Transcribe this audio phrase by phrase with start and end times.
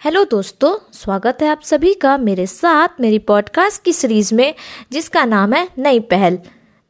[0.00, 4.54] Hello दोस्तों, स्वागत है आप सभी का मेरे साथ मेरी पॉडकास्ट की सीरीज़ में,
[4.92, 6.38] जिसका नाम है नई पहल।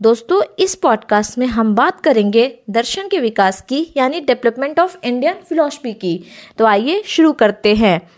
[0.03, 5.35] दोस्तों, इस पॉडकास्ट में हम बात करेंगे दर्शन के विकास की, यानी डेवलपमेंट ऑफ़ इंडियन
[5.49, 6.25] फिलोसफी की।
[6.59, 8.11] तो आइए शुरू करते हैं।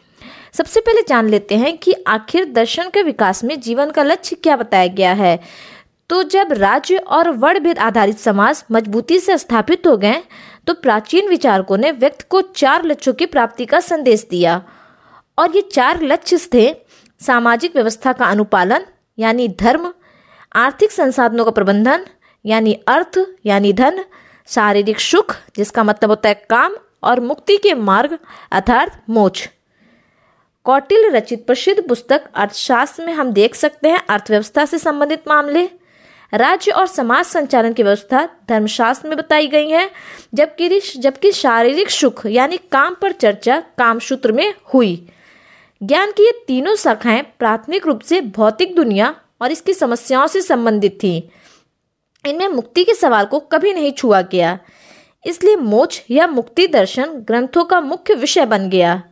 [0.52, 4.56] सबसे पहले जान लेते हैं कि आखिर दर्शन के विकास में जीवन का लक्ष्य क्या
[4.56, 5.40] बताया गया है।
[6.08, 10.22] तो जब राज्य और वर्णभेद आधारित समाज मजबूती से स्थापित हो गए
[10.66, 14.62] तो प्राचीन विचारकों ने व्यक्ति को चार लक्ष्यों की प्राप्ति का संदेश दिया।
[15.38, 16.76] और ये चार लक्ष्य थे,
[17.20, 18.86] सामाजिक व्यवस्था का अनुपालन,
[19.18, 19.92] यानी धर्म,
[20.54, 22.06] आर्थिक संसाधनों का प्रबंधन,
[22.44, 24.04] यानी अर्थ, यानी धन,
[24.46, 28.18] शारीरिक सुख, जिसका मतलब होता है काम, और मुक्ति के मार्ग,
[28.52, 29.48] अर्थात मोक्ष।
[30.64, 35.70] कौटिल रचित प्रसिद्ध पुस्तक अर्थशास्त्र में हम देख सकते हैं अर्थव्यवस्था से संबंधित मामले।
[36.34, 39.90] राज्य और समाज संचालन की व्यवस्था धर्मशास्त्र में बताई गई है,
[40.34, 45.08] जबकि जबकि शारीरिक सुख, यानी काम पर चर्चा, काम सूत्र में हुई।
[45.82, 50.98] ज्ञान की ये तीनों शाखाएँ प्राथमिक रूप से भौतिक दुनिया और इसकी समस्याओं से संबंधित
[51.02, 51.30] थी।
[52.26, 54.58] इनमें मुक्ति के सवाल को कभी नहीं छुआ गया।
[55.26, 59.02] इसलिए मोक्ष या मुक्ति दर्शन ग्रंथों का मुख्य विषय बन गया।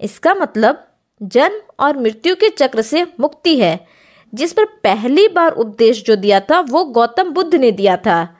[0.00, 0.88] इसका मतलब
[1.22, 3.97] जन्म और मृत्यु के चक्र से मुक्ति है।
[4.34, 8.36] जिस पर पहली बार उपदेश जो दिया था, वो गौतम बुद्ध ने दिया था।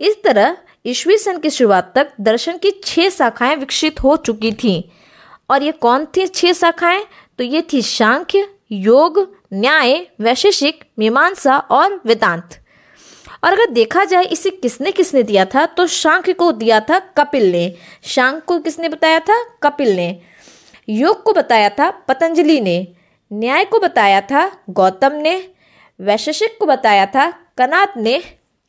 [0.00, 4.82] इस तरह ईस्वी सन की शुरुआत तक दर्शन की छह शाखाएँ विकसित हो चुकी थीं।
[5.50, 7.04] और ये कौन थी छह शाखाएँ?
[7.38, 12.48] तो ये थी सांख्य, योग, न्याय, वैशेषिक, मीमांसा और वेदांत।
[13.44, 17.52] और अगर देखा जाए इसे किसने किसने दिया था तो सांख्य को दिया था कपिल
[17.52, 19.44] ने। शांख को किसने बताया था?
[19.62, 20.20] कपिल ने।
[20.88, 22.88] योग को बताया था पतंजलि ने।
[23.32, 25.48] न्याय को बताया था, गौतम ने,
[26.00, 28.22] वैशेषिक को बताया था, कनात ने,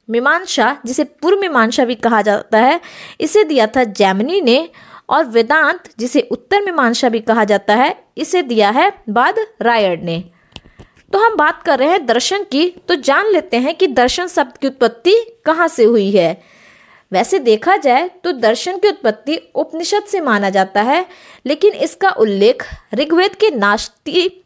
[0.10, 2.80] मीमांसा, जिसे पूर्व मीमांसा भी कहा जाता है,
[3.22, 4.70] इसे दिया था जैमनी ने,
[5.10, 10.24] और वेदांत, जिसे उत्तर मीमांसा भी कहा जाता है, इसे दिया है बाद रायड ने।
[11.14, 14.58] तो हम बात कर रहे हैं दर्शन की तो जान लेते हैं कि दर्शन शब्द
[14.58, 16.42] की उत्पत्ति कहाँ से हुई है।
[17.12, 21.06] वैसे देखा जाए तो दर्शन की उत्पत्ति उपनिषद से माना जाता है,
[21.46, 24.41] लेकिन इसका उल्लेख ऋग्वेद के नास्ती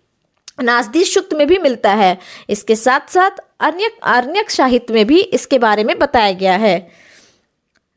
[1.06, 2.18] शुक्त में भी मिलता है।
[2.50, 6.78] इसके साथ साथ अन्य अन्य साहित्य में भी इसके बारे में बताया गया है।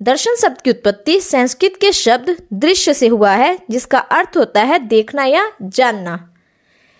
[0.01, 4.79] दर्शन शब्द की उत्पत्ति संस्कृत के शब्द दृश्य से हुआ है, जिसका अर्थ होता है
[4.79, 6.35] देखना या जानना।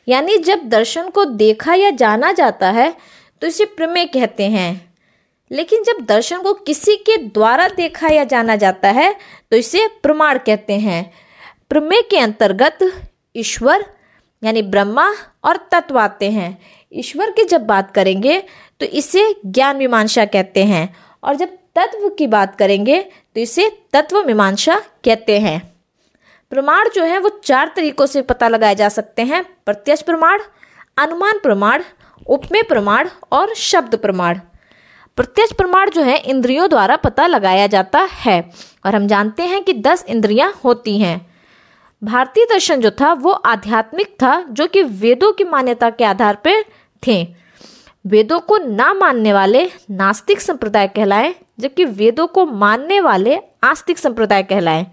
[0.09, 2.95] यानी जब दर्शन को देखा या जाना जाता है
[3.43, 4.95] तो इसे प्रमेय कहते हैं।
[5.51, 9.15] लेकिन जब दर्शन को किसी के द्वारा देखा या जाना जाता है
[9.51, 11.13] तो इसे प्रमाण कहते हैं।
[11.71, 12.79] प्रमेय के अंतर्गत
[13.37, 13.85] ईश्वर,
[14.43, 15.13] यानी ब्रह्मा
[15.45, 16.59] और तत्व आते हैं।
[16.93, 18.43] ईश्वर की जब बात करेंगे
[18.81, 24.23] तो इसे ज्ञान मीमांसा कहते हैं। और जब तत्व की बात करेंगे तो इसे तत्व
[24.23, 25.73] मीमांसा कहते हैं।
[26.51, 30.39] प्रमाण जो है, वो चार तरीकों से पता लगाए जा सकते हैं। प्रत्यक्ष प्रमाण,
[30.99, 31.83] अनुमान प्रमाण,
[32.27, 34.41] उपमेय प्रमाण और शब्द प्रमाण।
[35.17, 38.51] प्रत्यक्ष प्रमाण जो है, इंद्रियों द्वारा पता लगाया जाता है।
[38.87, 41.28] और हम जानते हैं कि दस इंद्रियाँ होती हैं।
[42.05, 46.65] भारतीय दर्शन जो था, वो आध्यात्मिक था, जो कि वेदों की मान्यता के आधार पर
[47.07, 47.35] थे।
[48.07, 54.43] वेदों को ना मानने वाले नास्तिक संप्रदाय कहलाए, जबकि वेदों को मानने वाले आस्तिक संप्रदाय
[54.43, 54.87] कहलाए।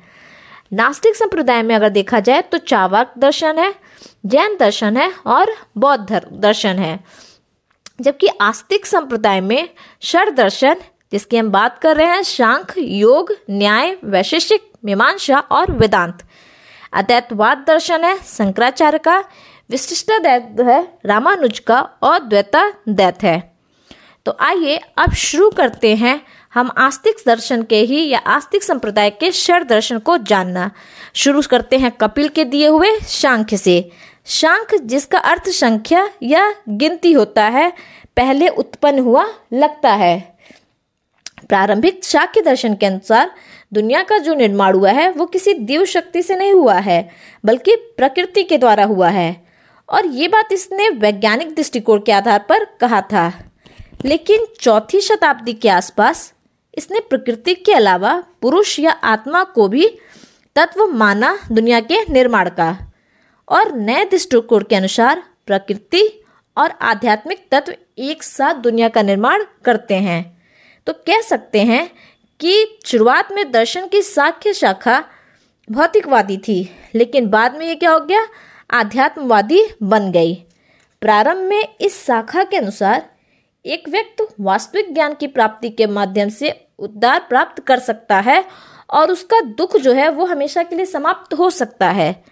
[0.73, 3.75] नास्तिक संप्रदाय में अगर देखा जाए तो चावाक दर्शन है,
[4.25, 6.99] जैन दर्शन है और बौद्ध दर्शन है।
[8.01, 9.69] जबकि आस्तिक संप्रदाय में
[10.01, 10.75] शर दर्शन,
[11.11, 16.17] जिसकी हम बात कर रहे हैं, शांख, योग, न्याय वैशेषिक मीमांसा और वेदांत।
[16.95, 19.19] अद्वैतवाद दर्शन है, शंकराचार्य का,
[19.69, 23.55] विशिष्ट दैत है, रामानुज का और द्वैता दैत है।
[24.25, 26.21] तो आइए अब शुरू करते हैं
[26.53, 30.71] हम आस्तिक दर्शन के ही या आस्तिक संप्रदाय के शर दर्शन को जानना।
[31.13, 33.91] शुरू करते हैं कपिल के दिए हुए शांख्य से।
[34.25, 37.73] शांख जिसका अर्थ संख्या या गिनती होता है,
[38.17, 40.37] पहले उत्पन्न हुआ, लगता है।
[41.49, 43.31] प्रारंभिक शाक्य दर्शन के अनुसार
[43.73, 47.09] दुनिया का जो निर्माण हुआ है, वो किसी दिव्य शक्ति से नहीं हुआ है,
[47.45, 49.45] बल्कि प्रकृति के द्वारा हुआ है।
[49.89, 53.51] और ये बात इसने वैज्ञानिक दृष्टिकोण के आधार पर कहा था।
[54.05, 56.33] लेकिन चौथी शताब्दी के आसपास,
[56.77, 59.97] इसने प्रकृति के अलावा पुरुष या आत्मा को भी
[60.55, 62.93] तत्व माना दुनिया के निर्माण का।
[63.49, 66.23] और नए दृष्टिकोण के अनुसार प्रकृति
[66.57, 70.43] और आध्यात्मिक तत्व एक साथ दुनिया का निर्माण करते हैं।
[70.85, 71.91] तो कह सकते हैं
[72.39, 75.03] कि शुरुआत में दर्शन की साख्य शाखा
[75.71, 78.25] भौतिकवादी थी, लेकिन बाद में ये क्या हो गया?
[78.71, 80.35] आध्यात्मवादी बन गई।
[81.01, 83.11] प्रारंभ में इस शाखा के अनुसार
[83.65, 88.45] एक व्यक्ति वास्तविक ज्ञान की प्राप्ति के माध्यम से उद्धार प्राप्त कर सकता है
[88.89, 92.23] और उसका दुख जो है वो हमेशा के लिए समाप्त हो सकता है।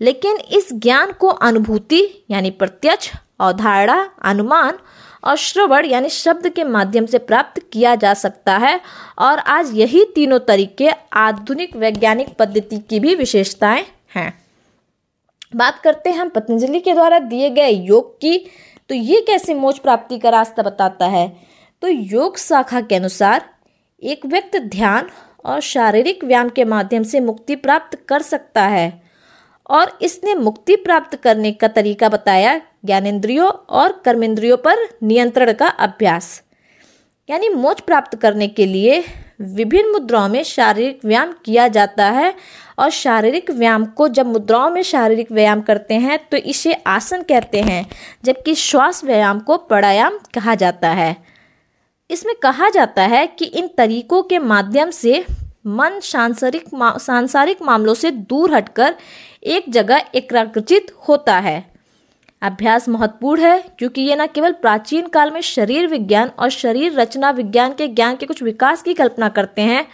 [0.00, 4.78] लेकिन इस ज्ञान को अनुभूति, यानी प्रत्यक्ष, अवधारणा, अनुमान
[5.24, 8.80] और श्रवण यानी शब्द के माध्यम से प्राप्त किया जा सकता है।
[9.18, 13.84] और आज यही तीनों तरीके आधुनिक वैज्ञानिक पद्धति की भी विशेषताएँ
[14.14, 14.44] हैं।
[15.56, 18.50] बात करते हैं हम पतंजलि के द्वारा दिए गए योग की।
[18.88, 21.36] तो ये कैसे मोक्ष प्राप्ति का रास्ता बताता है?
[21.82, 23.50] तो योग शाखा के अनुसार
[24.02, 25.10] एक व्यक्ति ध्यान
[25.44, 29.03] और शारीरिक व्यायाम के माध्यम से मुक्ति प्राप्त कर सकता है।
[29.70, 36.42] और इसने मुक्ति प्राप्त करने का तरीका बताया ज्ञानेन्द्रियों और कर्मेंद्रियों पर नियंत्रण का अभ्यास।
[37.28, 39.04] यानी मोक्ष प्राप्त करने के लिए
[39.40, 42.34] विभिन्न मुद्राओं में शारीरिक व्यायाम किया जाता है
[42.78, 47.60] और शारीरिक व्यायाम को जब मुद्राओं में शारीरिक व्यायाम करते हैं तो इसे आसन कहते
[47.60, 47.86] हैं
[48.24, 51.16] जबकि श्वास व्यायाम को प्राणायाम कहा जाता है।
[52.10, 55.24] इसमें कहा जाता है कि इन तरीकों के माध्यम से
[55.66, 58.94] मन सांसारिक मा, सांसारिक मामलों से दूर हटकर
[59.44, 61.74] एक जगह एकाग्रचित होता है।
[62.42, 67.30] अभ्यास महत्वपूर्ण है, क्योंकि ये न केवल प्राचीन काल में शरीर विज्ञान और शरीर रचना
[67.30, 69.86] विज्ञान के ज्ञान के कुछ विकास की कल्पना करते हैं,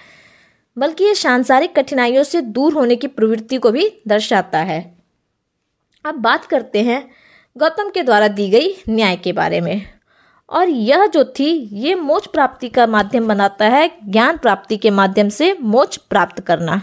[0.79, 4.99] बल्कि ये सांसारिक कठिनाइयों से दूर होने की प्रवृत्ति को भी दर्शाता है।
[6.05, 7.11] अब बात करते हैं
[7.59, 9.87] गौतम के द्वारा दी गई न्याय के बारे में।
[10.51, 15.29] और यह जो थी, ये मोक्ष प्राप्ति का माध्यम बनाता है ज्ञान प्राप्ति के माध्यम
[15.29, 16.83] से मोक्ष प्राप्त करना।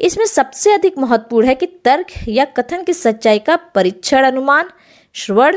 [0.00, 4.70] इसमें सबसे अधिक महत्वपूर्ण है कि तर्क या कथन की सच्चाई का परीक्षण अनुमान,
[5.14, 5.56] श्रवण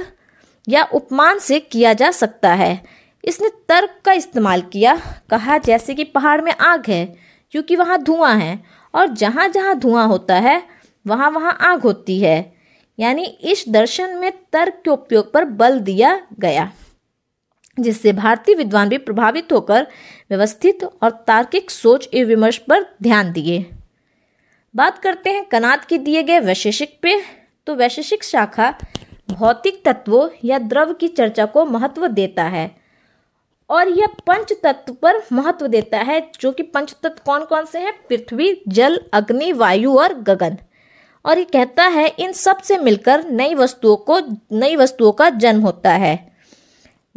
[0.67, 2.83] या उपमान से किया जा सकता है।
[3.23, 4.95] इसने तर्क का इस्तेमाल किया,
[5.29, 7.05] कहा जैसे कि पहाड़ में आग है,
[7.53, 8.59] क्योंकि वहाँ धुआँ है,
[8.93, 10.61] और जहाँ जहाँ धुआँ होता है
[11.05, 12.53] वहाँ वहाँ आग होती है।
[12.99, 16.71] यानी इस दर्शन में तर्क के उपयोग पर बल दिया गया,
[17.77, 19.87] जिससे भारतीय विद्वान भी प्रभावित होकर
[20.29, 23.65] व्यवस्थित और तार्किक सोच एवं विमर्श पर ध्यान दिए।
[24.75, 27.21] बात करते हैं कनाद के दिए गए वैशेषिक पे।
[27.67, 28.75] तो वैशेषिक शाखा
[29.31, 32.75] भौतिक तत्वों या द्रव की चर्चा को महत्व देता है।
[33.69, 37.79] और यह पंच तत्व पर महत्व देता है, जो कि पंच तत्व कौन कौन से
[37.79, 37.93] हैं?
[38.09, 40.57] पृथ्वी, जल, अग्नि, वायु और गगन।
[41.25, 44.19] और ये कहता है, इन सबसे मिलकर नई वस्तुओं को,
[44.51, 46.35] नई वस्तुओं का जन्म होता है।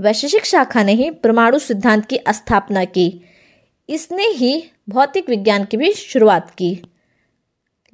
[0.00, 3.20] वैशेषिक शाखा ने ही परमाणु सिद्धांत की स्थापना की।
[3.88, 6.82] इसने ही भौतिक विज्ञान की भी शुरुआत की।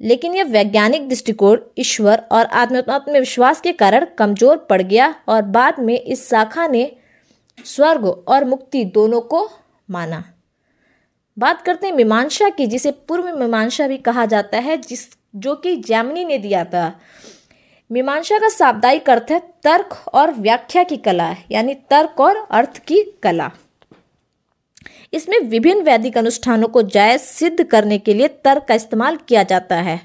[0.03, 5.79] लेकिन यह वैज्ञानिक दृष्टिकोण, ईश्वर और आत्म विश्वास के कारण कमज़ोर पड़ गया और बाद
[5.79, 6.91] में इस शाखा ने
[7.65, 9.49] स्वर्ग और मुक्ति दोनों को
[9.89, 10.23] माना।
[11.37, 15.75] बात करते हैं मीमांसा की, जिसे पूर्व मीमांसा भी कहा जाता है, जिस जो कि
[15.77, 16.99] जैमनी ने दिया था।
[17.91, 23.01] मीमांसा का साप्ताहिक अर्थ है तर्क और व्याख्या की कला, यानी तर्क और अर्थ की
[23.23, 23.51] कला।
[25.13, 29.75] इसमें विभिन्न वैदिक अनुष्ठानों को जायज़ सिद्ध करने के लिए तर्क का इस्तेमाल किया जाता
[29.75, 29.99] है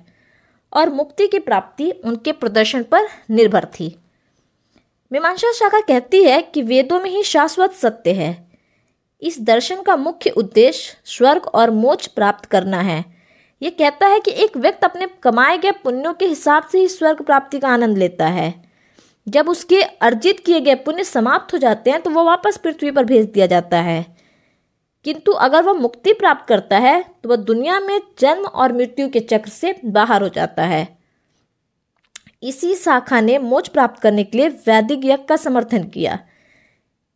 [0.72, 3.94] और मुक्ति की प्राप्ति उनके प्रदर्शन पर निर्भर थी।
[5.12, 8.36] मीमांसा शाखा कहती है कि वेदों में ही शाश्वत सत्य है।
[9.22, 13.04] इस दर्शन का मुख्य उद्देश्य स्वर्ग और मोक्ष प्राप्त करना है।
[13.62, 17.22] ये कहता है कि एक व्यक्ति अपने कमाए गए पुण्यों के हिसाब से ही स्वर्ग
[17.22, 18.52] प्राप्ति का आनंद लेता है।
[19.26, 23.04] जब उसके अर्जित किए गए पुण्य समाप्त हो जाते हैं तो वो वापस पृथ्वी पर
[23.04, 24.04] भेज दिया जाता है।
[25.08, 29.20] किंतु अगर वह मुक्ति प्राप्त करता है तो वह दुनिया में जन्म और मृत्यु के
[29.20, 30.86] चक्र से बाहर हो जाता है।
[32.42, 36.18] इसी शाखा ने मोच प्राप्त करने के लिए वैदिक यज्ञ का समर्थन किया,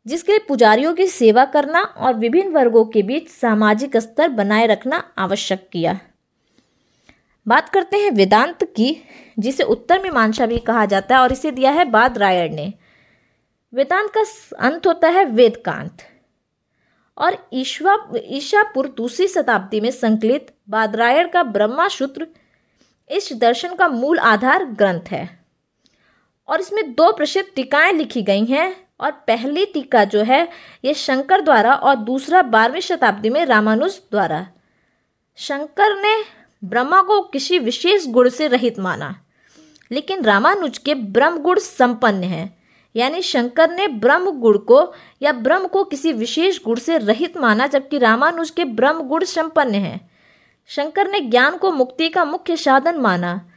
[0.06, 5.02] जिसके लिए पुजारियों की सेवा करना और विभिन्न वर्गों के बीच सामाजिक स्तर बनाए रखना
[5.18, 5.98] आवश्यक किया।
[7.46, 8.96] बात करते हैं वेदांत की,
[9.38, 12.72] जिसे उत्तर मीमांसा भी कहा जाता है और इसे दिया है बाद रायण ने।
[13.72, 14.24] वेदांत का
[14.58, 16.02] अंत होता है वेदकांत।
[17.18, 22.26] और ईश्वा, ईशापुर दूसरी शताब्दी में संकलित बादरायण का ब्रह्मा सूत्र
[23.10, 25.28] इस दर्शन का मूल आधार ग्रंथ है।
[26.48, 30.48] और इसमें दो प्रसिद्ध टीकाएँ लिखी गई हैं और पहली टीका जो है,
[30.84, 34.46] ये शंकर द्वारा और दूसरा बारहवीं शताब्दी में रामानुज द्वारा।
[35.38, 36.14] शंकर ने
[36.64, 39.14] ब्रह्मा को किसी विशेष गुण से रहित माना,
[39.90, 42.61] लेकिन रामानुज के ब्रह्म गुण संपन्न है।
[42.96, 47.66] यानी शंकर ने ब्रह्म गुण को या ब्रह्म को किसी विशेष गुण से रहित माना
[47.66, 50.00] जबकि रामानुज के ब्रह्म गुण संपन्न है।
[50.66, 53.48] शंकर ने ज्ञान को मुक्ति का मुख्य साधन माना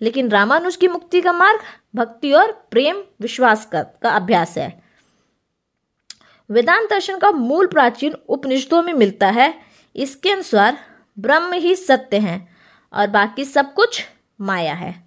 [0.00, 1.60] लेकिन रामानुज की मुक्ति का मार्ग
[1.94, 4.82] भक्ति और प्रेम विश्वास का, का अभ्यास है।
[6.50, 9.54] वेदांत दर्शन का मूल प्राचीन उपनिषदों में मिलता है
[9.96, 10.78] इसके अनुसार
[11.18, 12.48] ब्रह्म ही सत्य है
[12.92, 14.04] और बाकी सब कुछ
[14.40, 15.03] माया है।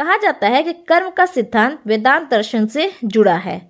[0.00, 3.60] कहा जाता है कि कर्म का सिद्धांत वेदांत दर्शन से जुड़ा है।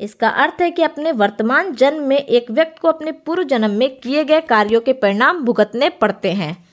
[0.00, 4.00] इसका अर्थ है कि अपने वर्तमान जन्म में एक व्यक्ति को अपने पूर्व जन्म में
[4.00, 6.68] किए गए कार्यों के परिणाम भुगतने पड़ते हैं।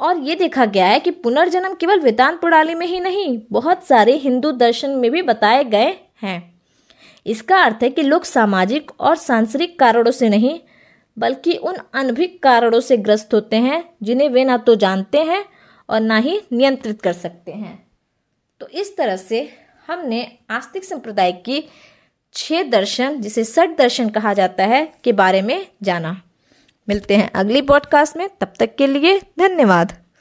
[0.00, 4.16] और ये देखा गया है कि पुनर्जन्म केवल वेदांत प्रणाली में ही नहीं, बहुत सारे
[4.16, 6.60] हिंदू दर्शन में भी बताए गए हैं।
[7.26, 10.60] इसका अर्थ है कि लोग सामाजिक और सांसारिक कारणों से नहीं,
[11.18, 15.44] बल्कि उन अनभिक कारणों से ग्रस्त होते हैं, जिन्हें वे ना तो जानते हैं
[15.90, 17.86] और ना ही नियंत्रित कर सकते हैं।
[18.60, 19.52] तो इस तरह से
[19.86, 21.68] हमने आस्तिक संप्रदाय की
[22.34, 26.22] छह दर्शन, जिसे सठ दर्शन कहा जाता है, के बारे में जाना।
[26.88, 29.99] मिलते हैं अगली पॉडकास्ट में। तब तक के लिए धन्यवाद।